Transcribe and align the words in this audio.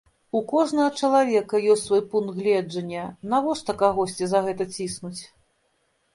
У 0.37 0.39
кожнага 0.51 0.95
чалавека 1.01 1.61
ёсць 1.73 1.83
свой 1.89 2.01
пункт 2.13 2.33
гледжання, 2.39 3.05
навошта 3.35 3.71
кагосьці 3.83 4.23
за 4.35 4.39
гэта 4.49 4.63
ціснуць? 4.75 5.17